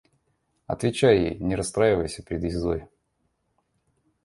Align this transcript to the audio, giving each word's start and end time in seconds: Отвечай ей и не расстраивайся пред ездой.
Отвечай 0.65 1.19
ей 1.19 1.33
и 1.35 1.43
не 1.43 1.55
расстраивайся 1.55 2.23
пред 2.23 2.43
ездой. 2.43 2.87